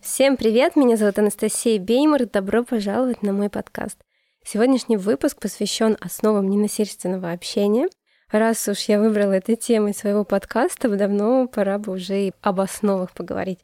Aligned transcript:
Всем 0.00 0.36
привет, 0.36 0.76
меня 0.76 0.96
зовут 0.96 1.18
Анастасия 1.18 1.80
Беймер, 1.80 2.26
добро 2.26 2.62
пожаловать 2.62 3.22
на 3.22 3.32
мой 3.32 3.50
подкаст. 3.50 3.98
Сегодняшний 4.44 4.96
выпуск 4.96 5.40
посвящен 5.40 5.96
основам 6.00 6.48
ненасильственного 6.48 7.32
общения. 7.32 7.88
Раз 8.30 8.68
уж 8.68 8.80
я 8.82 9.00
выбрала 9.00 9.32
этой 9.32 9.56
темой 9.56 9.92
своего 9.92 10.24
подкаста, 10.24 10.88
давно 10.88 11.48
пора 11.48 11.78
бы 11.78 11.94
уже 11.94 12.28
и 12.28 12.32
об 12.42 12.60
основах 12.60 13.12
поговорить. 13.12 13.58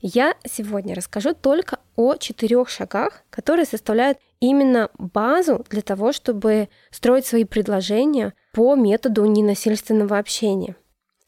Я 0.00 0.34
сегодня 0.46 0.94
расскажу 0.94 1.34
только 1.34 1.80
о 1.96 2.16
четырех 2.16 2.68
шагах, 2.68 3.22
которые 3.28 3.66
составляют 3.66 4.18
именно 4.40 4.90
базу 4.98 5.64
для 5.68 5.82
того, 5.82 6.12
чтобы 6.12 6.68
строить 6.90 7.26
свои 7.26 7.44
предложения 7.44 8.32
по 8.52 8.74
методу 8.74 9.24
ненасильственного 9.26 10.18
общения. 10.18 10.76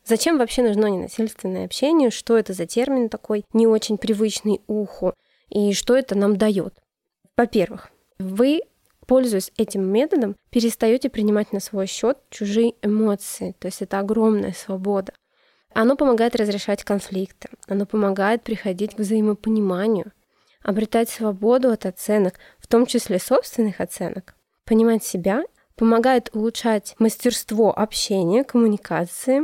Зачем 0.06 0.38
вообще 0.38 0.62
нужно 0.62 0.86
ненасильственное 0.86 1.64
общение? 1.64 2.10
Что 2.10 2.38
это 2.38 2.52
за 2.52 2.64
термин 2.64 3.08
такой, 3.08 3.44
не 3.52 3.66
очень 3.66 3.98
привычный 3.98 4.60
уху? 4.68 5.14
И 5.48 5.72
что 5.72 5.96
это 5.96 6.16
нам 6.16 6.36
дает? 6.36 6.78
Во-первых, 7.36 7.90
вы, 8.20 8.60
пользуясь 9.06 9.50
этим 9.56 9.82
методом, 9.82 10.36
перестаете 10.50 11.10
принимать 11.10 11.52
на 11.52 11.58
свой 11.58 11.86
счет 11.86 12.18
чужие 12.30 12.74
эмоции. 12.82 13.56
То 13.58 13.66
есть 13.66 13.82
это 13.82 13.98
огромная 13.98 14.52
свобода. 14.52 15.12
Оно 15.74 15.96
помогает 15.96 16.36
разрешать 16.36 16.84
конфликты, 16.84 17.48
оно 17.66 17.84
помогает 17.84 18.44
приходить 18.44 18.94
к 18.94 18.98
взаимопониманию, 19.00 20.12
обретать 20.62 21.10
свободу 21.10 21.70
от 21.70 21.84
оценок, 21.84 22.38
в 22.58 22.68
том 22.68 22.86
числе 22.86 23.18
собственных 23.18 23.80
оценок, 23.80 24.36
понимать 24.64 25.04
себя, 25.04 25.42
помогает 25.74 26.30
улучшать 26.32 26.94
мастерство 26.98 27.76
общения, 27.76 28.42
коммуникации, 28.42 29.42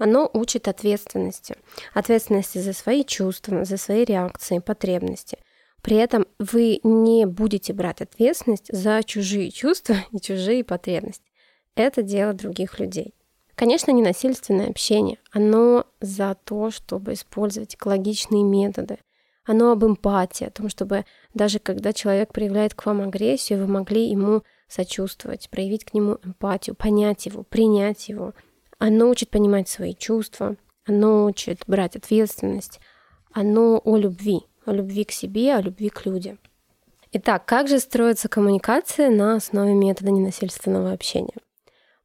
оно 0.00 0.30
учит 0.32 0.66
ответственности. 0.66 1.56
Ответственности 1.92 2.56
за 2.56 2.72
свои 2.72 3.04
чувства, 3.04 3.66
за 3.66 3.76
свои 3.76 4.04
реакции, 4.04 4.58
потребности. 4.58 5.36
При 5.82 5.98
этом 5.98 6.26
вы 6.38 6.80
не 6.82 7.26
будете 7.26 7.74
брать 7.74 8.00
ответственность 8.00 8.72
за 8.72 9.02
чужие 9.04 9.50
чувства 9.50 9.96
и 10.12 10.18
чужие 10.18 10.64
потребности. 10.64 11.24
Это 11.74 12.02
дело 12.02 12.32
других 12.32 12.80
людей. 12.80 13.14
Конечно, 13.54 13.90
ненасильственное 13.90 14.70
общение. 14.70 15.18
Оно 15.32 15.84
за 16.00 16.34
то, 16.44 16.70
чтобы 16.70 17.12
использовать 17.12 17.74
экологичные 17.74 18.42
методы. 18.42 18.98
Оно 19.44 19.70
об 19.70 19.84
эмпатии, 19.84 20.46
о 20.46 20.50
том, 20.50 20.70
чтобы 20.70 21.04
даже 21.34 21.58
когда 21.58 21.92
человек 21.92 22.32
проявляет 22.32 22.72
к 22.72 22.86
вам 22.86 23.02
агрессию, 23.02 23.58
вы 23.58 23.66
могли 23.66 24.08
ему 24.08 24.44
сочувствовать, 24.66 25.50
проявить 25.50 25.84
к 25.84 25.92
нему 25.92 26.16
эмпатию, 26.24 26.74
понять 26.74 27.26
его, 27.26 27.42
принять 27.42 28.08
его– 28.08 28.32
оно 28.80 29.10
учит 29.10 29.30
понимать 29.30 29.68
свои 29.68 29.94
чувства, 29.94 30.56
оно 30.86 31.26
учит 31.26 31.62
брать 31.66 31.96
ответственность, 31.96 32.80
оно 33.32 33.80
о 33.84 33.96
любви, 33.96 34.40
о 34.64 34.72
любви 34.72 35.04
к 35.04 35.12
себе, 35.12 35.54
о 35.54 35.60
любви 35.60 35.90
к 35.90 36.04
людям. 36.06 36.38
Итак, 37.12 37.44
как 37.44 37.68
же 37.68 37.78
строится 37.78 38.28
коммуникация 38.28 39.10
на 39.10 39.36
основе 39.36 39.74
метода 39.74 40.10
ненасильственного 40.10 40.92
общения? 40.92 41.36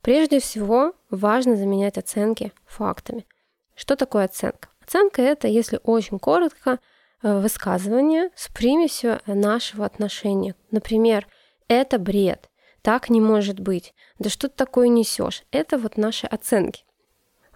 Прежде 0.01 0.39
всего, 0.39 0.93
важно 1.09 1.55
заменять 1.55 1.97
оценки 1.97 2.51
фактами. 2.65 3.25
Что 3.73 3.95
такое 3.95 4.25
оценка? 4.25 4.67
Оценка— 4.83 5.21
это, 5.23 5.47
если 5.47 5.79
очень 5.83 6.19
коротко, 6.19 6.79
э, 7.23 7.39
высказывание 7.39 8.31
с 8.35 8.49
примесью 8.49 9.19
нашего 9.25 9.85
отношения. 9.85 10.55
Например, 10.71 11.25
это 11.67 11.97
бред, 11.99 12.49
так 12.85 13.09
не 13.09 13.19
может 13.19 13.59
быть. 13.59 13.95
Да 14.19 14.29
что 14.29 14.47
ты 14.47 14.53
такое 14.55 14.89
несешь? 14.89 15.43
Это 15.49 15.79
вот 15.79 15.97
наши 15.97 16.27
оценки. 16.27 16.83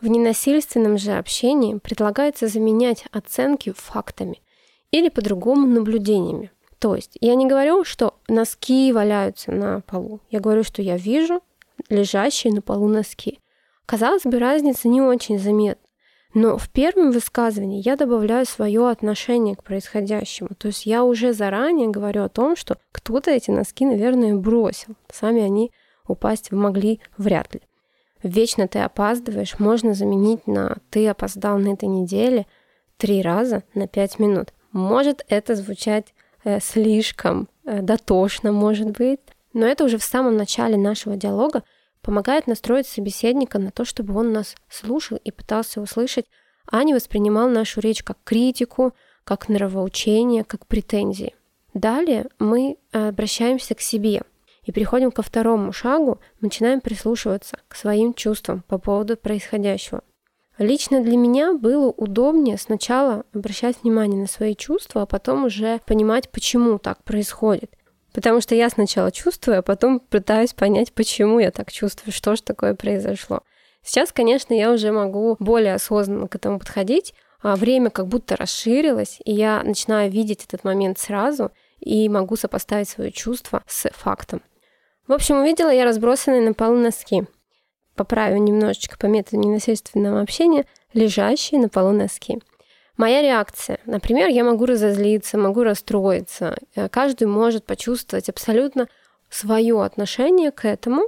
В 0.02 0.08
ненасильственном 0.08 0.98
же 0.98 1.12
общении 1.12 1.78
предлагается 1.78 2.48
заменять 2.48 3.06
оценки 3.12 3.72
фактами 3.72 4.42
или 4.90 5.10
по-другому 5.10 5.68
наблюдениями. 5.68 6.52
То 6.80 6.96
есть 6.96 7.16
я 7.22 7.36
не 7.36 7.46
говорю, 7.46 7.84
что 7.84 8.16
носки 8.28 8.92
валяются 8.92 9.52
на 9.52 9.82
полу. 9.82 10.20
Я 10.32 10.40
говорю, 10.40 10.64
что 10.64 10.82
я 10.82 10.98
вижу 10.98 11.44
лежащие 11.90 12.52
на 12.52 12.64
полу 12.64 12.88
носки. 12.88 13.40
Казалось 13.86 14.24
бы, 14.24 14.40
разница 14.40 14.88
не 14.88 15.00
очень 15.00 15.38
заметна. 15.38 15.88
Но 16.34 16.58
в 16.58 16.70
первом 16.70 17.12
высказывании 17.12 17.82
я 17.84 17.96
добавляю 17.96 18.46
свое 18.46 18.88
отношение 18.90 19.56
к 19.56 19.64
происходящему. 19.64 20.50
То 20.58 20.68
есть 20.68 20.86
я 20.86 21.04
уже 21.04 21.34
заранее 21.34 21.90
говорю 21.90 22.24
о 22.24 22.30
том, 22.30 22.56
что 22.56 22.78
кто-то 22.92 23.32
эти 23.32 23.50
носки, 23.50 23.86
наверное, 23.86 24.36
бросил. 24.36 24.96
Сами 25.12 25.42
они 25.42 25.72
упасть 26.08 26.52
могли 26.52 27.02
вряд 27.18 27.56
ли. 27.56 27.62
Вечно 28.22 28.68
ты 28.68 28.80
опаздываешь, 28.80 29.60
можно 29.60 29.94
заменить 29.94 30.46
на 30.46 30.78
ты 30.90 31.08
опоздал 31.08 31.58
на 31.58 31.70
этой 31.70 31.88
неделе 31.88 32.46
три 32.98 33.22
раза 33.22 33.64
на 33.74 33.88
пять 33.88 34.20
минут. 34.20 34.54
Может 34.72 35.26
это 35.30 35.56
звучать 35.56 36.14
э, 36.44 36.60
слишком 36.60 37.48
э, 37.64 37.82
дотошно, 37.82 38.52
может 38.52 38.92
быть, 38.92 39.22
но 39.54 39.66
это 39.66 39.86
уже 39.86 39.98
в 39.98 40.04
самом 40.04 40.36
начале 40.36 40.78
нашего 40.78 41.16
диалога 41.16 41.64
помогает 42.02 42.48
настроить 42.48 42.88
собеседника 42.88 43.60
на 43.60 43.72
то, 43.72 43.86
чтобы 43.86 44.18
он 44.18 44.32
нас 44.32 44.56
слушал 44.70 45.18
и 45.18 45.32
пытался 45.32 45.82
услышать, 45.82 46.26
а 46.66 46.84
не 46.84 46.94
воспринимал 46.94 47.50
нашу 47.50 47.82
речь 47.82 48.04
как 48.04 48.18
критику, 48.24 48.94
как 49.24 49.50
нравоучение, 49.50 50.44
как 50.44 50.68
претензии. 50.68 51.36
Далее 51.74 52.28
мы 52.40 52.78
обращаемся 52.92 53.76
к 53.76 53.82
себе 53.82 54.24
и 54.64 54.72
переходим 54.72 55.12
ко 55.12 55.22
второму 55.22 55.72
шагу, 55.72 56.20
начинаем 56.42 56.82
прислушиваться 56.82 57.58
к 57.68 57.76
своим 57.76 58.14
чувствам 58.14 58.64
по 58.68 58.78
поводу 58.78 59.18
происходящего. 59.18 60.02
Лично 60.60 61.02
для 61.02 61.16
меня 61.16 61.54
было 61.54 61.88
удобнее 61.88 62.58
сначала 62.58 63.24
обращать 63.34 63.82
внимание 63.82 64.20
на 64.20 64.28
свои 64.28 64.56
чувства, 64.56 65.04
а 65.04 65.06
потом 65.06 65.46
уже 65.46 65.80
понимать, 65.86 66.30
почему 66.30 66.80
так 66.80 67.02
происходит. 67.04 67.72
Потому 68.20 68.42
что 68.42 68.54
я 68.54 68.70
сначала 68.70 69.14
чувствую, 69.14 69.60
а 69.60 69.62
потом 69.62 70.02
пытаюсь 70.02 70.52
понять, 70.52 70.92
почему 70.92 71.40
я 71.40 71.52
так 71.52 71.72
чувствую, 71.72 72.12
что 72.12 72.36
же 72.36 72.42
такое 72.44 72.76
произошло. 72.76 73.44
Сейчас, 73.82 74.12
конечно, 74.12 74.54
я 74.54 74.74
уже 74.74 74.92
могу 74.92 75.38
более 75.40 75.74
осознанно 75.74 76.28
к 76.28 76.36
этому 76.36 76.60
подходить, 76.60 77.14
а 77.42 77.56
время 77.56 77.90
как 77.90 78.08
будто 78.08 78.36
расширилось, 78.36 79.22
и 79.24 79.32
я 79.32 79.64
начинаю 79.64 80.12
видеть 80.12 80.44
этот 80.44 80.66
момент 80.66 81.00
сразу 81.00 81.52
и 81.80 82.10
могу 82.10 82.36
сопоставить 82.36 82.90
свое 82.90 83.14
чувство 83.14 83.64
с 83.68 83.90
фактом. 83.92 84.42
В 85.08 85.14
общем, 85.14 85.38
увидела 85.38 85.70
я 85.70 85.86
разбросанные 85.86 86.42
на 86.42 86.54
полу 86.54 86.76
носки. 86.76 87.24
Поправив 87.96 88.42
немножечко 88.42 88.98
по 88.98 89.06
методу 89.06 89.38
ненасильственного 89.38 90.20
общения, 90.20 90.66
лежащие 90.92 91.62
на 91.62 91.70
полу 91.70 91.94
носки. 91.94 92.40
Моя 93.00 93.22
реакция. 93.22 93.80
Например, 93.86 94.28
я 94.28 94.44
могу 94.44 94.66
разозлиться, 94.66 95.38
могу 95.38 95.64
расстроиться. 95.64 96.58
Э, 96.76 96.90
каждый 96.90 97.28
может 97.28 97.66
почувствовать 97.66 98.28
абсолютно 98.28 98.90
свое 99.30 99.82
отношение 99.82 100.52
к 100.52 100.66
этому. 100.66 101.04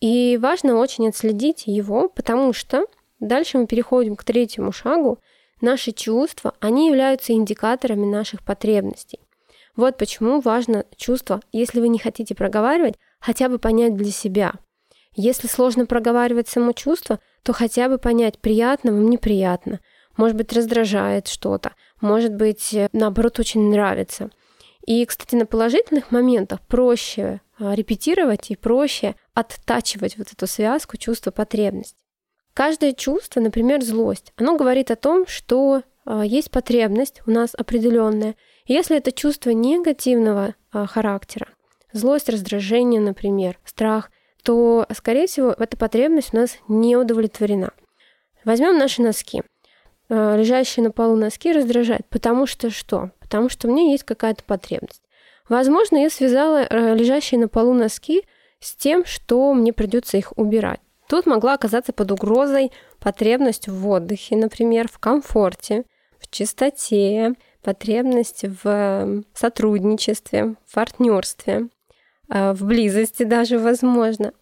И 0.00 0.36
важно 0.42 0.74
очень 0.74 1.08
отследить 1.08 1.68
его, 1.68 2.08
потому 2.08 2.52
что 2.52 2.84
дальше 3.20 3.58
мы 3.58 3.68
переходим 3.68 4.16
к 4.16 4.24
третьему 4.24 4.72
шагу. 4.72 5.20
Наши 5.60 5.92
чувства, 5.92 6.54
они 6.58 6.88
являются 6.88 7.32
индикаторами 7.32 8.06
наших 8.06 8.42
потребностей. 8.44 9.20
Вот 9.76 9.98
почему 9.98 10.40
важно 10.40 10.84
чувство, 10.96 11.40
если 11.52 11.78
вы 11.78 11.86
не 11.86 12.00
хотите 12.00 12.34
проговаривать, 12.34 12.96
хотя 13.20 13.48
бы 13.48 13.60
понять 13.60 13.94
для 13.94 14.10
себя. 14.10 14.54
Если 15.14 15.46
сложно 15.46 15.86
проговаривать 15.86 16.48
само 16.48 16.72
чувство, 16.72 17.20
то 17.44 17.52
хотя 17.52 17.88
бы 17.88 17.98
понять, 17.98 18.40
приятно 18.40 18.90
вам, 18.90 19.08
неприятно– 19.08 19.78
может 20.16 20.36
быть, 20.36 20.52
раздражает 20.52 21.28
что-то, 21.28 21.72
может 22.00 22.34
быть, 22.34 22.72
э, 22.74 22.88
наоборот, 22.92 23.38
очень 23.38 23.70
нравится. 23.70 24.30
И, 24.86 25.04
кстати, 25.04 25.34
на 25.34 25.46
положительных 25.46 26.10
моментах 26.10 26.60
проще 26.66 27.40
а, 27.58 27.74
репетировать 27.74 28.50
и 28.50 28.56
проще 28.56 29.14
оттачивать 29.34 30.16
вот 30.16 30.32
эту 30.32 30.46
связку 30.46 30.96
чувства 30.96 31.30
потребность. 31.30 31.96
Каждое 32.54 32.92
чувство, 32.92 33.40
например, 33.40 33.82
злость, 33.82 34.32
оно 34.36 34.56
говорит 34.56 34.90
о 34.90 34.96
том, 34.96 35.26
что 35.26 35.82
а, 36.04 36.24
есть 36.24 36.50
потребность 36.50 37.22
у 37.26 37.30
нас 37.30 37.54
определенная. 37.56 38.34
если 38.66 38.96
это 38.96 39.12
чувство 39.12 39.50
негативного 39.50 40.54
а, 40.72 40.86
характера, 40.86 41.48
злость, 41.92 42.28
раздражение, 42.28 43.00
например, 43.00 43.58
страх, 43.64 44.10
то, 44.42 44.86
скорее 44.94 45.26
всего, 45.26 45.54
эта 45.56 45.76
потребность 45.76 46.32
у 46.32 46.38
нас 46.38 46.56
не 46.66 46.96
удовлетворена. 46.96 47.72
Возьмем 48.44 48.78
наши 48.78 49.02
носки. 49.02 49.42
Э, 50.10 50.36
лежащие 50.36 50.82
на 50.82 50.90
полу 50.90 51.14
носки 51.14 51.52
раздражает. 51.52 52.04
Потому 52.08 52.44
что 52.46 52.68
что? 52.68 53.12
Потому 53.20 53.48
что 53.48 53.68
меня 53.68 53.92
есть 53.92 54.02
какая-то 54.02 54.42
потребность. 54.42 55.02
Возможно, 55.48 55.98
я 55.98 56.10
связала 56.10 56.66
э, 56.68 56.94
лежащие 56.96 57.38
на 57.38 57.46
полу 57.46 57.72
носки 57.74 58.24
с 58.58 58.74
тем, 58.74 59.04
что 59.04 59.54
мне 59.54 59.72
придется 59.72 60.16
их 60.16 60.36
убирать. 60.36 60.80
Тут 61.08 61.26
могла 61.26 61.54
оказаться 61.54 61.92
под 61.92 62.10
угрозой 62.10 62.72
потребность 62.98 63.68
в 63.68 63.88
отдыхе, 63.88 64.36
например, 64.36 64.88
в 64.88 64.98
комфорте, 64.98 65.84
в 66.18 66.28
чистоте, 66.28 67.34
потребность 67.62 68.44
в 68.64 69.22
сотрудничестве, 69.32 70.56
в 70.66 70.74
партнерстве, 70.74 71.68
э, 72.28 72.52
в 72.52 72.64
близости 72.64 73.22
даже 73.22 73.60
возможно. 73.60 74.32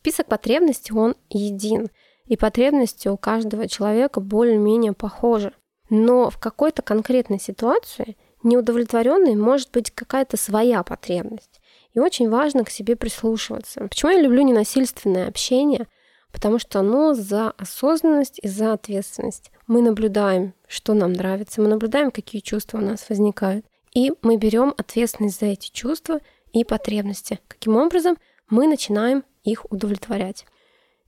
Список 0.00 0.26
потребностей, 0.26 0.92
он 0.92 1.14
един– 1.30 1.86
и 2.26 2.36
потребности 2.36 3.08
у 3.08 3.16
каждого 3.16 3.68
человека 3.68 4.20
более-менее 4.20 4.92
похожи. 4.92 5.52
Но 5.90 6.30
в 6.30 6.38
какой-то 6.38 6.82
конкретной 6.82 7.38
ситуации 7.38 8.16
неудовлетворенной 8.42 9.34
может 9.36 9.70
быть 9.72 9.90
какая-то 9.90 10.36
своя 10.36 10.82
потребность. 10.82 11.60
И 11.92 12.00
очень 12.00 12.28
важно 12.28 12.64
к 12.64 12.70
себе 12.70 12.96
прислушиваться. 12.96 13.80
Почему 13.88 14.12
я 14.12 14.20
люблю 14.20 14.42
ненасильственное 14.42 15.28
общение? 15.28 15.86
Потому 16.32 16.58
что 16.58 16.80
оно 16.80 17.14
за 17.14 17.50
осознанность 17.50 18.40
и 18.42 18.48
за 18.48 18.72
ответственность. 18.72 19.52
Мы 19.66 19.82
наблюдаем, 19.82 20.52
что 20.66 20.94
нам 20.94 21.12
нравится, 21.12 21.60
мы 21.60 21.68
наблюдаем, 21.68 22.10
какие 22.10 22.40
чувства 22.40 22.78
у 22.78 22.80
нас 22.80 23.08
возникают. 23.08 23.64
И 23.94 24.12
мы 24.22 24.36
берем 24.36 24.74
ответственность 24.76 25.38
за 25.38 25.46
эти 25.46 25.70
чувства 25.70 26.18
и 26.52 26.64
потребности. 26.64 27.38
Каким 27.46 27.76
образом 27.76 28.16
мы 28.48 28.66
начинаем 28.66 29.22
их 29.44 29.70
удовлетворять. 29.70 30.44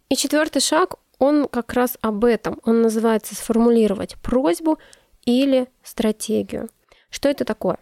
И 0.09 0.15
четвертый 0.15 0.61
шаг, 0.61 0.95
он 1.19 1.49
как 1.49 1.73
раз 1.73 1.97
об 2.01 2.25
этом. 2.25 2.61
Он 2.65 2.83
называется 2.83 3.35
сформулировать 3.35 4.17
просьбу 4.17 4.79
или 5.25 5.69
стратегию. 5.83 6.69
Что 7.11 7.29
это 7.29 7.45
такое? 7.45 7.79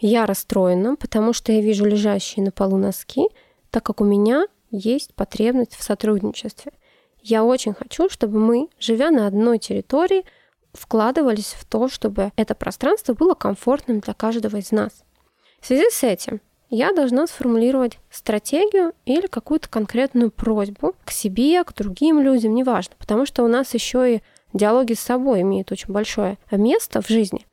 Я 0.00 0.26
расстроена, 0.26 0.96
потому 0.96 1.32
что 1.32 1.52
я 1.52 1.60
вижу 1.60 1.84
лежащие 1.84 2.44
на 2.44 2.50
полу 2.50 2.76
носки, 2.76 3.28
так 3.70 3.84
как 3.84 4.00
у 4.00 4.04
меня 4.04 4.46
есть 4.70 5.14
потребность 5.14 5.76
в 5.76 5.82
сотрудничестве. 5.82 6.72
Я 7.22 7.44
очень 7.44 7.72
хочу, 7.72 8.08
чтобы 8.08 8.38
мы, 8.38 8.68
живя 8.78 9.10
на 9.10 9.26
одной 9.26 9.58
территории, 9.58 10.24
вкладывались 10.72 11.54
в 11.54 11.64
то, 11.64 11.88
чтобы 11.88 12.32
это 12.36 12.54
пространство 12.54 13.14
было 13.14 13.34
комфортным 13.34 14.00
для 14.00 14.12
каждого 14.12 14.56
из 14.56 14.72
нас. 14.72 15.04
В 15.60 15.66
связи 15.66 15.88
с 15.90 16.02
этим 16.02 16.40
я 16.74 16.92
должна 16.92 17.26
сформулировать 17.26 17.98
стратегию 18.10 18.94
или 19.04 19.26
какую-то 19.28 19.68
конкретную 19.68 20.30
просьбу 20.32 20.94
к 21.04 21.12
себе, 21.12 21.62
к 21.62 21.72
другим 21.72 22.20
людям, 22.20 22.54
неважно, 22.54 22.96
потому 22.98 23.26
что 23.26 23.44
у 23.44 23.48
нас 23.48 23.74
еще 23.74 24.16
и 24.16 24.22
диалоги 24.52 24.94
с 24.94 25.00
собой 25.00 25.42
имеют 25.42 25.70
очень 25.70 25.92
большое 25.92 26.36
место 26.50 27.00
в 27.00 27.08
жизни. 27.08 27.46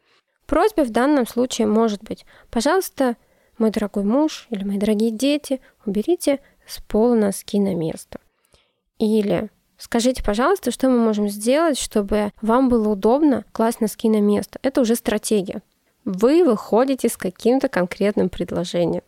Просьба 0.48 0.84
в 0.84 0.90
данном 0.90 1.28
случае 1.28 1.68
может 1.68 2.04
быть, 2.04 2.26
пожалуйста, 2.50 3.16
мой 3.60 3.70
дорогой 3.70 4.04
муж 4.04 4.48
или 4.50 4.64
мои 4.64 4.78
дорогие 4.78 5.12
дети, 5.12 5.62
уберите 5.86 6.40
с 6.66 6.82
пола 6.82 7.14
носки 7.14 7.60
на 7.60 7.76
место. 7.76 8.20
Или 8.98 9.50
скажите, 9.78 10.24
пожалуйста, 10.24 10.72
что 10.72 10.90
мы 10.90 10.98
можем 10.98 11.30
сделать, 11.30 11.78
чтобы 11.78 12.32
вам 12.42 12.70
было 12.70 12.90
удобно 12.90 13.46
класть 13.52 13.82
носки 13.82 14.10
на 14.10 14.20
место. 14.20 14.58
Это 14.64 14.82
уже 14.82 14.96
стратегия. 14.96 15.62
Вы 16.06 16.44
выходите 16.44 17.08
с 17.08 17.18
каким-то 17.18 17.70
конкретным 17.70 18.30
предложением. 18.30 19.04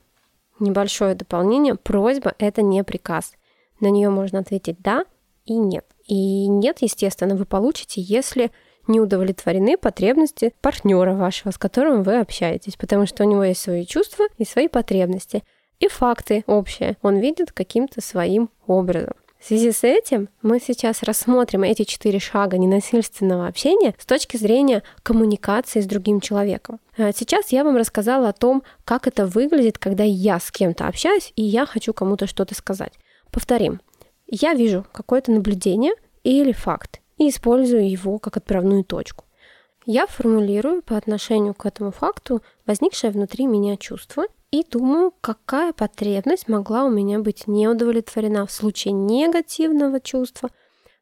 Небольшое 0.63 1.13
дополнение. 1.13 1.75
Просьба– 1.75 2.33
это 2.38 2.62
не 2.62 2.86
приказ. 2.86 3.33
На 3.81 3.88
нее 3.88 4.10
можно 4.10 4.39
ответить 4.39 4.77
«да» 4.80 5.04
и 5.44 5.57
«нет». 5.57 5.86
И 6.07 6.48
«нет», 6.48 6.77
естественно, 6.80 7.36
вы 7.36 7.44
получите, 7.44 8.00
если 8.00 8.50
не 8.88 9.01
удовлетворены 9.01 9.77
потребности 9.77 10.54
партнера 10.62 11.15
вашего, 11.15 11.51
с 11.51 11.57
которым 11.57 12.01
вы 12.04 12.18
общаетесь, 12.18 12.77
потому 12.77 13.06
что 13.06 13.25
у 13.25 13.30
него 13.30 13.44
есть 13.44 13.60
свои 13.60 13.86
чувства 13.86 14.27
и 14.38 14.45
свои 14.45 14.69
потребности. 14.69 15.44
И 15.80 15.89
факты 15.89 16.45
общие 16.48 16.95
он 17.01 17.18
видит 17.18 17.51
каким-то 17.51 18.00
своим 18.00 18.50
образом. 18.65 19.15
В 19.44 19.45
связи 19.45 19.74
с 19.74 19.84
этим 19.84 20.30
мы 20.42 20.62
сейчас 20.62 21.04
рассмотрим 21.04 21.63
эти 21.63 21.84
четыре 21.84 22.18
шага 22.18 22.57
ненасильственного 22.57 23.45
общения 23.45 23.94
с 23.98 24.06
точки 24.06 24.38
зрения 24.38 24.84
коммуникации 25.04 25.81
с 25.81 25.86
другим 25.86 26.22
человеком. 26.22 26.80
А 26.98 27.12
сейчас 27.12 27.50
я 27.50 27.66
вам 27.66 27.75
рассказала 27.75 28.30
о 28.30 28.34
том, 28.34 28.63
как 28.86 29.06
это 29.06 29.25
выглядит, 29.25 29.78
когда 29.78 30.06
я 30.06 30.40
с 30.40 30.50
кем-то 30.50 30.88
общаюсь 30.88 31.34
и 31.36 31.44
я 31.44 31.66
хочу 31.66 31.94
кому-то 31.94 32.25
что-то 32.25 32.56
сказать. 32.56 32.94
Повторим. 33.31 33.81
Я 34.28 34.54
вижу 34.54 34.86
какое-то 34.94 35.34
наблюдение 35.34 35.96
или 36.24 36.54
факт 36.54 37.01
и 37.18 37.28
использую 37.28 37.92
его 37.92 38.19
как 38.19 38.38
отправную 38.38 38.86
точку. 38.86 39.25
Я 39.86 40.07
формулирую 40.07 40.81
по 40.81 40.96
отношению 40.96 41.54
к 41.54 41.66
этому 41.66 41.92
факту 41.92 42.42
возникшее 42.66 43.12
внутри 43.12 43.46
меня 43.48 43.75
чувство 43.75 44.24
и 44.54 44.64
думаю, 44.64 45.12
какая 45.20 45.74
потребность 45.74 46.48
могла 46.48 46.86
у 46.86 46.90
меня 46.92 47.18
быть 47.18 47.48
не 47.48 47.68
удовлетворена 47.68 48.46
в 48.46 48.52
случае 48.52 48.92
негативного 48.92 50.00
чувства 50.00 50.52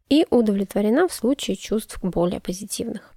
и 0.08 0.26
удовлетворена 0.30 1.10
в 1.10 1.14
случае 1.14 1.58
чувств 1.58 2.00
более 2.02 2.40
позитивных. 2.40 3.14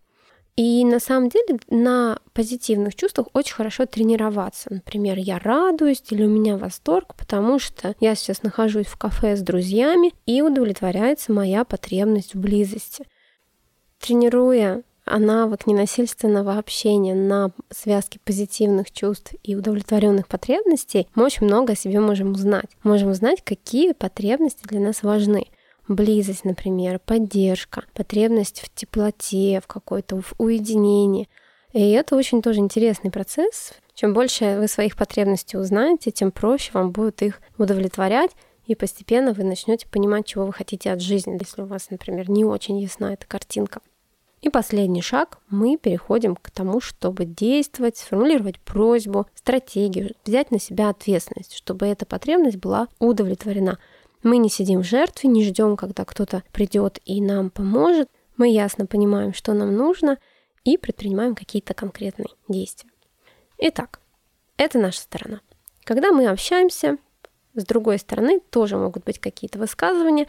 И 0.56 0.84
на 0.84 0.98
самом 0.98 1.28
деле 1.28 1.60
на 1.70 2.18
позитивных 2.32 2.96
чувствах 2.96 3.28
очень 3.32 3.54
хорошо 3.54 3.86
тренироваться. 3.86 4.74
Например, 4.74 5.16
я 5.18 5.38
радуюсь 5.38 6.02
или 6.10 6.24
у 6.24 6.28
меня 6.28 6.56
восторг, 6.56 7.14
потому 7.14 7.60
что 7.60 7.94
я 8.00 8.16
сейчас 8.16 8.42
нахожусь 8.42 8.86
в 8.86 8.96
кафе 8.96 9.36
с 9.36 9.40
друзьями 9.40 10.14
и 10.26 10.42
удовлетворяется 10.42 11.32
моя 11.32 11.64
потребность 11.64 12.34
в 12.34 12.40
близости. 12.40 13.06
Тренируя 14.00 14.82
навык 15.06 15.66
ненасильственного 15.66 16.58
общения 16.58 17.14
на 17.14 17.50
связке 17.70 18.18
позитивных 18.24 18.90
чувств 18.90 19.34
и 19.42 19.54
удовлетворенных 19.54 20.28
потребностей, 20.28 21.08
мы 21.14 21.24
очень 21.24 21.46
много 21.46 21.72
о 21.72 21.76
себе 21.76 22.00
можем 22.00 22.32
узнать. 22.32 22.70
Можем 22.82 23.10
узнать, 23.10 23.42
какие 23.42 23.92
потребности 23.92 24.66
для 24.66 24.80
нас 24.80 25.02
важны 25.02 25.48
близость, 25.88 26.44
например, 26.44 26.98
поддержка, 26.98 27.84
потребность 27.92 28.60
в 28.60 28.74
теплоте, 28.74 29.60
в 29.62 29.66
какой-то 29.66 30.20
в 30.20 30.34
уединении. 30.38 31.28
И 31.72 31.90
это 31.90 32.16
очень 32.16 32.40
тоже 32.40 32.60
интересный 32.60 33.10
процесс. 33.10 33.74
Чем 33.94 34.14
больше 34.14 34.58
вы 34.58 34.68
своих 34.68 34.96
потребностей 34.96 35.58
узнаете, 35.58 36.10
тем 36.10 36.30
проще 36.30 36.70
вам 36.72 36.90
будет 36.90 37.22
их 37.22 37.40
удовлетворять, 37.58 38.30
и 38.66 38.74
постепенно 38.74 39.32
вы 39.32 39.44
начнете 39.44 39.86
понимать, 39.88 40.26
чего 40.26 40.46
вы 40.46 40.52
хотите 40.52 40.90
от 40.90 41.00
жизни, 41.00 41.36
если 41.38 41.62
у 41.62 41.66
вас, 41.66 41.90
например, 41.90 42.30
не 42.30 42.44
очень 42.44 42.78
ясна 42.78 43.12
эта 43.12 43.26
картинка. 43.26 43.80
И 44.44 44.50
последний 44.50 45.02
шаг, 45.02 45.38
мы 45.48 45.76
переходим 45.76 46.36
к 46.36 46.50
тому, 46.50 46.80
чтобы 46.80 47.24
действовать, 47.24 47.96
сформулировать 47.96 48.60
просьбу, 48.60 49.26
стратегию, 49.34 50.14
взять 50.24 50.50
на 50.50 50.60
себя 50.60 50.90
ответственность, 50.90 51.56
чтобы 51.56 51.86
эта 51.86 52.06
потребность 52.06 52.58
была 52.58 52.88
удовлетворена– 52.98 53.78
мы 54.24 54.38
не 54.38 54.48
сидим 54.48 54.80
в 54.80 54.86
жертве, 54.86 55.28
не 55.28 55.44
ждем, 55.44 55.76
когда 55.76 56.06
кто-то 56.06 56.42
придет 56.50 56.98
и 57.04 57.20
нам 57.20 57.50
поможет. 57.50 58.08
Мы 58.38 58.48
ясно 58.48 58.86
понимаем, 58.86 59.34
что 59.34 59.52
нам 59.52 59.76
нужно, 59.76 60.16
и 60.64 60.78
предпринимаем 60.78 61.34
какие-то 61.34 61.74
конкретные 61.74 62.30
действия. 62.48 62.90
Итак, 63.58 64.00
это 64.56 64.78
наша 64.78 65.00
сторона. 65.00 65.42
Когда 65.84 66.10
мы 66.10 66.26
общаемся, 66.26 66.96
с 67.52 67.66
другой 67.66 67.98
стороны 67.98 68.40
тоже 68.40 68.78
могут 68.78 69.04
быть 69.04 69.18
какие-то 69.18 69.58
высказывания, 69.58 70.26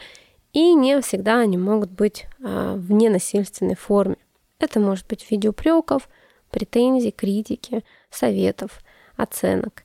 и 0.56 0.72
не 0.72 0.98
всегда 1.02 1.40
они 1.40 1.58
могут 1.58 1.90
быть 1.90 2.24
а, 2.42 2.76
в 2.76 2.90
ненасильственной 2.90 3.76
форме. 3.76 4.16
Это 4.58 4.80
может 4.80 5.06
быть 5.06 5.22
в 5.22 5.30
виде 5.30 5.50
упреков, 5.50 6.08
претензий, 6.50 7.10
критики, 7.10 7.84
советов, 8.08 8.80
оценок. 9.18 9.82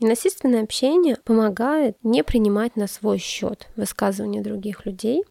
Ненасильственное 0.00 0.64
общение 0.64 1.18
помогает 1.24 1.96
не 2.02 2.24
принимать 2.24 2.74
на 2.74 2.88
свой 2.88 3.18
счет 3.18 3.68
высказывания 3.76 4.40
других 4.42 4.86
людей, 4.86 5.22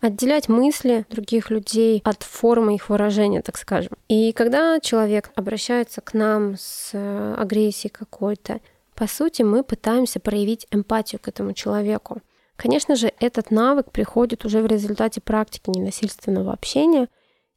отделять 0.00 0.48
мысли 0.48 1.04
других 1.10 1.50
людей 1.50 2.00
от 2.04 2.22
формы 2.22 2.76
их 2.76 2.90
выражения, 2.90 3.42
так 3.42 3.58
скажем. 3.58 3.94
И 4.06 4.32
когда 4.32 4.78
человек 4.78 5.32
обращается 5.34 6.02
к 6.02 6.14
нам 6.14 6.54
с 6.56 6.90
э, 6.92 7.34
агрессией 7.36 7.90
какой-то, 7.90 8.60
по 8.94 9.08
сути, 9.08 9.42
мы 9.42 9.64
пытаемся 9.64 10.20
проявить 10.20 10.68
эмпатию 10.70 11.20
к 11.20 11.26
этому 11.26 11.52
человеку. 11.52 12.22
Конечно 12.58 12.96
же, 12.96 13.12
этот 13.20 13.52
навык 13.52 13.92
приходит 13.92 14.44
уже 14.44 14.60
в 14.60 14.66
результате 14.66 15.20
практики 15.20 15.70
ненасильственного 15.70 16.52
общения, 16.52 17.06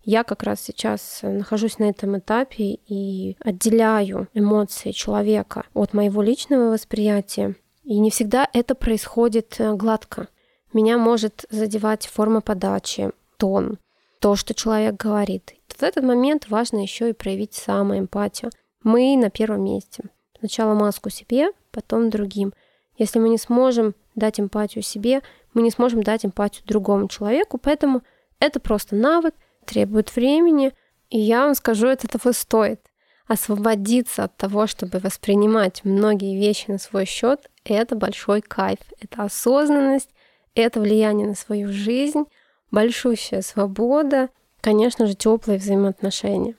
я 0.03 0.24
как 0.24 0.43
раз 0.43 0.62
сейчас 0.62 1.20
нахожусь 1.24 1.79
на 1.79 1.86
этом 1.86 2.17
этапе 2.17 2.79
и 2.88 3.36
отделяю 3.39 4.27
эмоции 4.34 4.91
человека 4.91 5.65
от 5.74 5.93
моего 5.93 6.22
личного 6.22 6.72
восприятия. 6.72 7.55
И 7.84 8.00
не 8.00 8.12
всегда 8.12 8.48
это 8.53 8.75
происходит 8.75 9.55
э, 9.60 9.74
гладко. 9.74 10.27
Меня 10.72 10.98
может 10.98 11.46
задевать 11.50 12.08
форма 12.08 12.41
подачи, 12.41 13.12
тон, 13.38 13.79
то, 14.20 14.36
что 14.36 14.53
человек 14.53 14.96
говорит. 14.96 15.55
В 15.67 15.84
этот 15.84 16.03
момент 16.03 16.48
важно 16.48 16.77
еще 16.77 17.10
и 17.10 17.13
проявить 17.13 17.55
самоэмпатию. 17.55 18.51
Мы 18.84 19.17
на 19.17 19.29
первом 19.31 19.63
месте. 19.63 20.03
Сначала 20.39 20.74
маску 20.74 21.10
себе, 21.10 21.50
потом 21.72 22.10
другим. 22.10 22.53
Если 23.01 23.17
мы 23.17 23.29
не 23.29 23.39
сможем 23.39 23.96
дать 24.13 24.39
эмпатию 24.39 24.84
себе, 24.84 25.24
мы 25.55 25.63
не 25.63 25.72
сможем 25.72 26.03
дать 26.03 26.24
эмпатию 26.24 26.63
другому 26.67 27.08
человеку, 27.08 27.58
поэтому 27.58 28.03
это 28.39 28.60
просто 28.60 28.96
навык, 28.96 29.34
требует 29.65 30.15
времени, 30.15 30.72
и 31.10 31.17
я 31.20 31.46
вам 31.46 31.55
скажу, 31.55 31.88
это 31.88 32.08
того 32.08 32.31
стоит. 32.31 32.79
Освободиться 33.25 34.25
от 34.25 34.38
того, 34.38 34.67
чтобы 34.67 35.00
воспринимать 35.00 35.84
многие 35.84 36.38
вещи 36.38 36.70
на 36.70 36.77
свой 36.77 37.05
счет, 37.05 37.50
это 37.65 37.96
большой 37.96 38.41
кайф, 38.41 38.77
это 39.00 39.24
осознанность, 39.24 40.12
это 40.53 40.79
влияние 40.79 41.25
на 41.25 41.34
свою 41.34 41.70
жизнь, 41.70 42.25
большущая 42.70 43.41
свобода, 43.41 44.29
конечно 44.62 45.08
же, 45.08 45.15
теплые 45.15 45.58
взаимоотношения. 45.58 46.53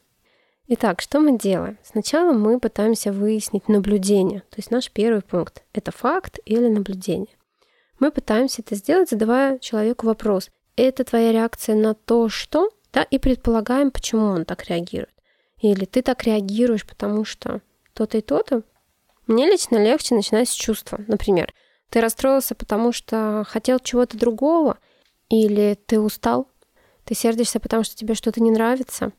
Итак, 0.75 1.02
что 1.02 1.21
мы 1.21 1.37
делаем? 1.37 1.76
Сначала 1.85 2.33
мы 2.33 2.59
пытаемся 2.59 3.12
выяснить 3.12 3.69
наблюдение, 3.69 4.41
то 4.41 4.57
есть 4.57 4.71
наш 4.71 4.91
первый 4.91 5.21
пункт– 5.21 5.64
это 5.75 5.93
факт 5.93 6.38
или 6.47 6.67
наблюдение. 6.67 7.37
Мы 7.99 8.11
пытаемся 8.11 8.62
это 8.62 8.75
сделать, 8.75 9.11
задавая 9.11 9.59
человеку 9.59 10.07
вопрос, 10.07 10.49
это 10.76 11.05
твоя 11.05 11.31
реакция 11.31 11.75
на 11.75 11.93
то, 11.93 12.31
что, 12.31 12.71
да, 12.91 13.02
и 13.02 13.19
предполагаем, 13.19 13.91
почему 13.91 14.25
он 14.25 14.47
так 14.47 14.64
реагирует. 14.64 15.12
Или 15.61 15.85
ты 15.85 16.00
так 16.00 16.25
реагируешь, 16.25 16.87
потому 16.87 17.26
что 17.26 17.61
то-то 17.93 18.17
и 18.17 18.23
то-то. 18.23 18.62
Мне 19.26 19.45
лично 19.45 19.76
легче 19.76 20.14
начинать 20.14 20.49
с 20.49 20.55
чувства. 20.55 21.05
Например, 21.07 21.52
ты 21.91 22.00
расстроился, 22.00 22.55
потому 22.55 22.93
что 22.93 23.45
хотел 23.47 23.79
чего-то 23.79 24.17
другого, 24.17 24.79
или 25.29 25.79
ты 25.85 26.00
устал, 26.00 26.49
ты 27.05 27.14
сердишься, 27.14 27.61
потому 27.61 27.85
что 27.85 27.95
тебе 27.95 28.14
что-то 28.14 28.43
не 28.43 28.50
нравится. 28.50 29.12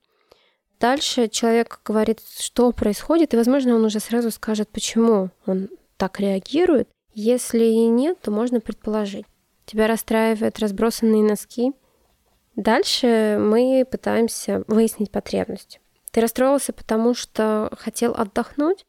Дальше 0.84 1.30
человек 1.30 1.80
говорит, 1.86 2.20
что 2.38 2.74
происходит, 2.74 3.34
и, 3.34 3.38
возможно, 3.38 3.74
он 3.74 3.86
уже 3.86 4.02
сразу 4.02 4.32
скажет, 4.32 4.68
почему 4.68 5.30
он 5.46 5.70
так 5.96 6.20
реагирует. 6.20 6.90
Если 7.13 7.63
и 7.63 7.88
нет, 7.88 8.20
то 8.20 8.32
можно 8.32 8.60
предположить. 8.60 9.25
Тебя 9.66 9.88
расстраивают 9.88 10.60
разбросанные 10.60 11.24
носки. 11.24 11.72
Дальше 12.58 13.38
мы 13.40 13.88
пытаемся 13.90 14.66
выяснить 14.68 15.10
потребность. 15.10 15.80
Ты 16.12 16.20
расстроился, 16.20 16.74
потому 16.74 17.13
что 17.13 17.72
хотел 17.80 18.13
отдохнуть? 18.13 18.86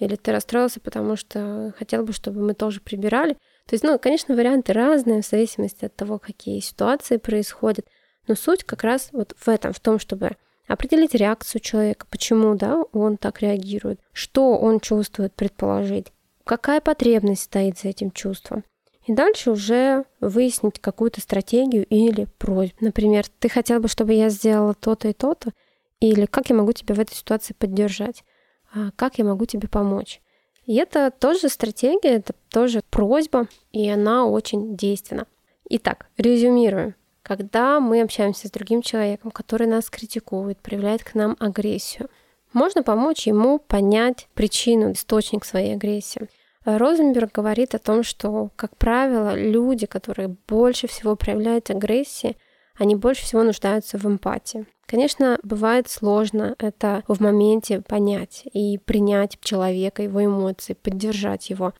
Или 0.00 0.16
ты 0.16 0.32
расстроился, 0.32 0.80
потому 0.80 1.14
что 1.14 1.72
хотел 1.78 2.02
бы, 2.02 2.12
чтобы 2.12 2.40
мы 2.40 2.54
тоже 2.54 2.80
прибирали? 2.80 3.34
То 3.68 3.74
есть, 3.74 3.84
ну, 3.84 3.96
конечно, 4.00 4.34
варианты 4.34 4.72
разные 4.72 5.22
в 5.22 5.26
зависимости 5.26 5.84
от 5.84 5.94
того, 5.94 6.18
какие 6.18 6.58
ситуации 6.58 7.18
происходят. 7.18 7.86
Но 8.26 8.34
суть 8.34 8.64
как 8.64 8.82
раз 8.82 9.10
вот 9.12 9.36
в 9.38 9.46
этом, 9.46 9.72
в 9.72 9.78
том, 9.78 10.00
чтобы 10.00 10.32
определить 10.66 11.14
реакцию 11.14 11.60
человека, 11.60 12.06
почему 12.10 12.54
да, 12.54 12.82
он 12.92 13.16
так 13.16 13.40
реагирует, 13.40 14.00
что 14.12 14.56
он 14.58 14.80
чувствует, 14.80 15.34
предположить, 15.34 16.12
какая 16.44 16.80
потребность 16.80 17.42
стоит 17.42 17.78
за 17.78 17.88
этим 17.88 18.10
чувством. 18.10 18.64
И 19.04 19.12
дальше 19.12 19.52
уже 19.52 20.04
выяснить 20.20 20.80
какую-то 20.80 21.20
стратегию 21.20 21.86
или 21.86 22.26
просьбу. 22.38 22.76
Например, 22.80 23.24
ты 23.38 23.48
хотел 23.48 23.78
бы, 23.78 23.88
чтобы 23.88 24.14
я 24.14 24.30
сделала 24.30 24.74
то-то 24.74 25.08
и 25.08 25.12
то-то, 25.12 25.52
или 26.00 26.26
как 26.26 26.50
я 26.50 26.56
могу 26.56 26.72
тебя 26.72 26.94
в 26.94 27.00
этой 27.00 27.14
ситуации 27.14 27.54
поддержать, 27.54 28.24
а 28.74 28.90
как 28.96 29.18
я 29.18 29.24
могу 29.24 29.46
тебе 29.46 29.68
помочь. 29.68 30.20
И 30.64 30.74
это 30.74 31.12
тоже 31.12 31.48
стратегия, 31.48 32.16
это 32.16 32.34
тоже 32.50 32.82
просьба, 32.90 33.46
и 33.70 33.88
она 33.88 34.26
очень 34.26 34.76
действенна. 34.76 35.26
Итак, 35.70 36.08
резюмируем. 36.16 36.96
Когда 37.26 37.80
мы 37.80 38.02
общаемся 38.02 38.46
с 38.46 38.52
другим 38.52 38.82
человеком, 38.82 39.32
который 39.32 39.66
нас 39.66 39.90
критикует, 39.90 40.58
проявляет 40.58 41.02
к 41.02 41.16
нам 41.16 41.36
агрессию, 41.40 42.08
можно 42.52 42.84
помочь 42.84 43.26
ему 43.26 43.58
понять 43.58 44.28
причину, 44.34 44.92
источник 44.92 45.44
своей 45.44 45.74
агрессии. 45.74 46.28
Розенберг 46.64 47.32
говорит 47.32 47.74
о 47.74 47.80
том, 47.80 48.04
что, 48.04 48.50
как 48.54 48.76
правило, 48.76 49.34
люди, 49.34 49.86
которые 49.86 50.36
больше 50.46 50.86
всего 50.86 51.16
проявляют 51.16 51.68
агрессии, 51.68 52.36
они 52.76 52.94
больше 52.94 53.24
всего 53.24 53.42
нуждаются 53.42 53.98
в 53.98 54.06
эмпатии. 54.06 54.64
Конечно, 54.86 55.40
бывает 55.42 55.88
сложно 55.90 56.54
это 56.60 57.02
в 57.08 57.20
моменте 57.20 57.80
понять 57.80 58.44
и 58.52 58.78
принять 58.78 59.36
человека, 59.40 60.04
его 60.04 60.24
эмоции, 60.24 60.74
поддержать 60.74 61.50
его. 61.50 61.74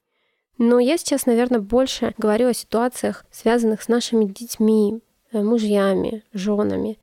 Но 0.58 0.80
я 0.80 0.98
сейчас, 0.98 1.24
наверное, 1.24 1.60
больше 1.60 2.14
говорю 2.18 2.48
о 2.48 2.54
ситуациях, 2.54 3.24
связанных 3.30 3.82
с 3.82 3.88
нашими 3.88 4.24
детьми, 4.24 5.02
мужьями, 5.32 6.22
женами, 6.32 6.98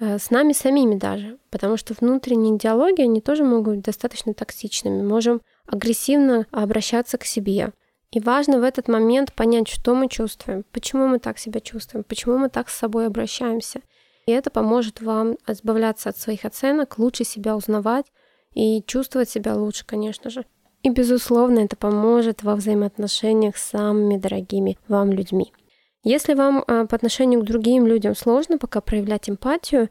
э, 0.00 0.18
с 0.18 0.30
нами 0.30 0.52
самими 0.52 0.96
даже, 0.96 1.38
потому 1.50 1.76
что 1.76 1.94
внутренние 1.94 2.58
диалоги, 2.58 3.02
они 3.02 3.20
тоже 3.20 3.44
могут 3.44 3.76
быть 3.76 3.84
достаточно 3.84 4.34
токсичными. 4.34 5.02
Можем 5.02 5.40
агрессивно 5.66 6.46
обращаться 6.50 7.18
к 7.18 7.24
себе. 7.24 7.72
И 8.10 8.20
важно 8.20 8.60
в 8.60 8.62
этот 8.62 8.86
момент 8.86 9.32
понять, 9.32 9.68
что 9.68 9.94
мы 9.94 10.08
чувствуем, 10.08 10.64
почему 10.72 11.08
мы 11.08 11.18
так 11.18 11.38
себя 11.38 11.60
чувствуем, 11.60 12.04
почему 12.04 12.38
мы 12.38 12.48
так 12.48 12.68
с 12.68 12.78
собой 12.78 13.06
обращаемся. 13.06 13.80
И 14.26 14.32
это 14.32 14.50
поможет 14.50 15.00
вам 15.00 15.36
избавляться 15.46 16.10
от 16.10 16.16
своих 16.16 16.44
оценок, 16.44 16.98
лучше 16.98 17.24
себя 17.24 17.56
узнавать 17.56 18.06
и 18.54 18.82
чувствовать 18.86 19.28
себя 19.28 19.56
лучше, 19.56 19.84
конечно 19.84 20.30
же. 20.30 20.44
И, 20.82 20.90
безусловно, 20.90 21.60
это 21.60 21.76
поможет 21.76 22.42
во 22.42 22.54
взаимоотношениях 22.54 23.56
с 23.56 23.70
самыми 23.70 24.16
дорогими 24.16 24.78
вам 24.86 25.12
людьми. 25.12 25.52
Если 26.04 26.34
вам 26.34 26.62
а, 26.66 26.84
по 26.86 26.94
отношению 26.94 27.40
к 27.40 27.44
другим 27.44 27.86
людям 27.86 28.14
сложно 28.14 28.58
пока 28.58 28.82
проявлять 28.82 29.30
эмпатию, 29.30 29.88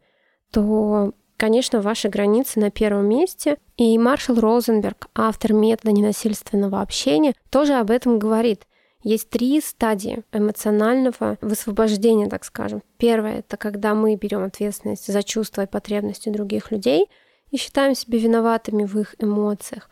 то, 0.52 1.12
конечно, 1.38 1.82
ваши 1.82 2.08
границы 2.08 2.60
на 2.60 2.70
первом 2.70 3.10
месте. 3.10 3.58
И 3.78 3.98
Маршал 3.98 4.40
Розенберг, 4.40 5.08
автор 5.16 5.54
метода 5.54 5.92
ненасильственного 5.92 6.82
общения, 6.82 7.34
тоже 7.50 7.74
об 7.74 7.90
этом 7.90 8.20
говорит. 8.20 8.68
Есть 9.02 9.32
три 9.32 9.60
стадии 9.60 10.24
эмоционального 10.32 11.38
высвобождения, 11.42 12.30
так 12.30 12.46
скажем. 12.46 12.84
Первое— 12.98 13.40
это 13.40 13.58
когда 13.58 13.96
мы 13.96 14.16
берем 14.16 14.44
ответственность 14.44 15.12
за 15.12 15.24
чувства 15.24 15.64
и 15.64 15.68
потребности 15.68 16.30
других 16.30 16.72
людей 16.72 17.10
и 17.50 17.58
считаем 17.58 17.96
себя 17.96 18.20
виноватыми 18.20 18.86
в 18.86 18.98
их 19.00 19.16
эмоциях. 19.20 19.90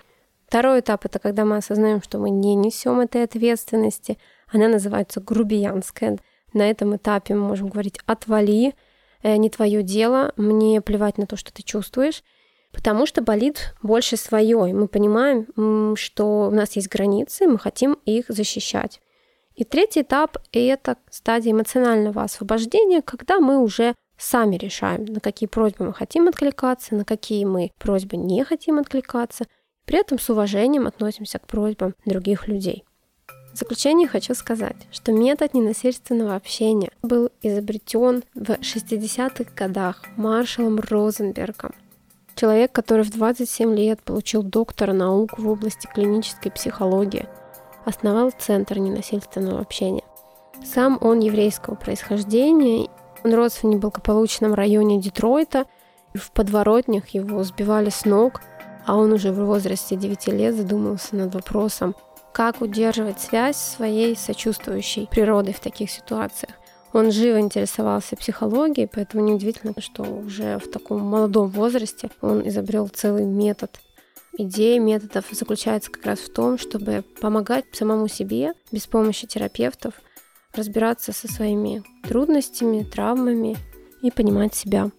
Второй 0.48 0.82
этап— 0.82 1.04
это 1.06 1.18
когда 1.18 1.46
мы 1.46 1.58
осознаем, 1.58 2.02
что 2.02 2.20
мы 2.20 2.30
не 2.30 2.56
несем 2.56 3.00
этой 3.00 3.24
ответственности— 3.24 4.20
она 4.52 4.68
называется 4.68 5.22
грубиянская. 5.22 6.18
На 6.54 6.70
этом 6.70 6.96
этапе 6.96 7.36
мы 7.36 7.48
можем 7.48 7.70
говорить 7.70 8.00
«отвали», 8.06 8.76
э, 9.24 9.38
не 9.38 9.50
твое 9.50 9.84
дело, 9.84 10.34
мне 10.36 10.82
плевать 10.82 11.18
на 11.18 11.26
то, 11.26 11.38
что 11.38 11.54
ты 11.54 11.64
чувствуешь, 11.64 12.24
потому 12.72 13.06
что 13.06 13.22
болит 13.22 13.74
больше 13.82 14.18
свое, 14.18 14.74
мы 14.74 14.88
понимаем, 14.88 15.96
что 15.96 16.48
у 16.48 16.52
нас 16.52 16.76
есть 16.76 16.90
границы, 16.90 17.48
мы 17.48 17.58
хотим 17.58 17.98
их 18.06 18.26
защищать. 18.28 19.02
И 19.56 19.64
третий 19.64 20.02
этап— 20.02 20.38
это 20.52 20.98
стадия 21.10 21.52
эмоционального 21.52 22.24
освобождения, 22.24 23.02
когда 23.02 23.40
мы 23.40 23.60
уже 23.60 23.96
сами 24.18 24.56
решаем, 24.56 25.06
на 25.06 25.20
какие 25.20 25.48
просьбы 25.48 25.86
мы 25.86 25.94
хотим 25.94 26.28
откликаться, 26.28 26.96
на 26.96 27.06
какие 27.06 27.44
мы 27.46 27.72
просьбы 27.78 28.18
не 28.18 28.44
хотим 28.44 28.80
откликаться, 28.80 29.46
при 29.86 30.00
этом 30.00 30.20
с 30.20 30.30
уважением 30.30 30.88
относимся 30.88 31.40
к 31.40 31.48
просьбам 31.48 31.96
других 32.06 32.48
людей. 32.48 32.86
В 33.54 33.58
заключение 33.58 34.08
хочу 34.08 34.34
сказать, 34.34 34.88
что 34.92 35.12
метод 35.12 35.54
ненасильственного 35.54 36.36
общения 36.36 36.92
был 37.02 37.30
изобретен 37.42 38.24
в 38.34 38.50
60-х 38.50 39.52
годах 39.56 40.04
Маршалом 40.16 40.80
Розенбергом. 40.80 41.74
Человек, 42.36 42.72
который 42.72 43.04
в 43.04 43.12
27 43.12 43.76
лет 43.76 44.02
получил 44.02 44.42
доктора 44.42 44.94
наук 44.94 45.38
в 45.38 45.50
области 45.50 45.88
клинической 45.94 46.52
психологии, 46.52 47.28
основал 47.86 48.32
Центр 48.32 48.78
ненасильственного 48.78 49.60
общения. 49.60 50.04
Сам 50.64 50.98
он 51.02 51.20
еврейского 51.20 51.76
происхождения, 51.76 52.90
он 53.24 53.34
рос 53.34 53.56
в 53.56 53.64
неблагополучном 53.66 54.54
районе 54.54 55.02
Детройта, 55.02 55.66
в 56.14 56.32
подворотнях 56.32 57.10
его 57.10 57.44
сбивали 57.44 57.90
с 57.90 58.06
ног, 58.06 58.42
а 58.86 58.96
он 58.96 59.12
уже 59.12 59.32
в 59.32 59.46
возрасте 59.46 59.96
9 59.96 60.28
лет 60.28 60.56
задумался 60.56 61.16
над 61.16 61.34
вопросом, 61.34 61.96
как 62.34 62.62
удерживать 62.62 63.20
связь 63.20 63.58
с 63.58 63.76
своей 63.76 64.16
сочувствующей 64.16 65.08
природой 65.08 65.54
в 65.54 65.60
таких 65.60 65.90
ситуациях. 65.92 66.54
Он 66.94 67.12
живо 67.12 67.40
интересовался 67.40 68.16
психологией, 68.16 68.90
поэтому 68.92 69.24
неудивительно, 69.24 69.74
что 69.80 70.04
уже 70.04 70.58
в 70.58 70.70
таком 70.70 71.02
молодом 71.02 71.48
возрасте 71.48 72.10
он 72.22 72.48
изобрел 72.48 72.88
целый 72.90 73.26
метод. 73.26 73.80
Идея 74.38 74.80
методов 74.80 75.26
заключается 75.32 75.92
как 75.92 76.06
раз 76.06 76.20
в 76.20 76.34
том, 76.34 76.58
чтобы 76.58 77.04
помогать 77.22 77.66
самому 77.74 78.08
себе 78.08 78.54
без 78.72 78.88
помощи 78.88 79.28
терапевтов 79.28 79.94
разбираться 80.54 81.14
со 81.14 81.32
своими 81.32 81.84
трудностями, 82.04 82.84
травмами 82.84 83.58
и 84.02 84.12
понимать 84.12 84.54
себя. 84.54 84.92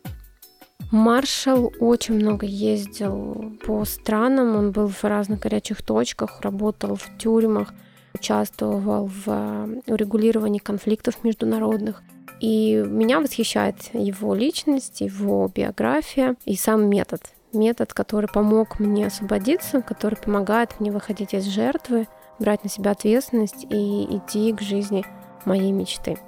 Маршал 0.92 1.72
очень 1.80 2.16
много 2.16 2.44
ездил 2.44 3.54
по 3.64 3.82
странам, 3.86 4.56
он 4.56 4.72
был 4.72 4.88
в 4.88 5.02
разных 5.04 5.40
горячих 5.40 5.80
точках, 5.80 6.42
работал 6.42 6.96
в 6.96 7.16
тюрьмах, 7.16 7.72
участвовал 8.12 9.06
в 9.06 9.22
э, 9.26 9.80
урегулировании 9.86 10.58
конфликтов 10.58 11.24
международных. 11.24 12.02
И 12.40 12.74
меня 12.86 13.20
восхищает 13.20 13.76
его 13.94 14.34
личность, 14.34 15.00
его 15.00 15.50
биография 15.54 16.36
и 16.44 16.56
сам 16.56 16.90
метод. 16.90 17.22
Метод, 17.54 17.94
который 17.94 18.28
помог 18.28 18.78
мне 18.78 19.06
освободиться, 19.06 19.80
который 19.80 20.16
помогает 20.16 20.78
мне 20.78 20.92
выходить 20.92 21.32
из 21.32 21.46
жертвы, 21.46 22.06
брать 22.38 22.64
на 22.64 22.68
себя 22.68 22.90
ответственность 22.90 23.64
и 23.70 24.16
идти 24.18 24.52
к 24.52 24.60
жизни 24.60 25.06
моей 25.46 25.72
мечты. 25.72 26.18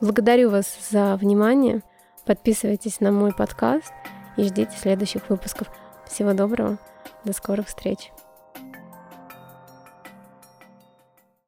Благодарю 0.00 0.50
вас 0.50 0.66
за 0.90 1.14
внимание. 1.14 1.82
Подписывайтесь 2.24 3.00
на 3.00 3.12
мой 3.12 3.34
подкаст 3.34 3.92
и 4.36 4.44
ждите 4.44 4.76
следующих 4.78 5.28
выпусков. 5.28 5.68
Всего 6.06 6.32
доброго, 6.32 6.78
до 7.24 7.32
скорых 7.32 7.68
встреч. 7.68 8.12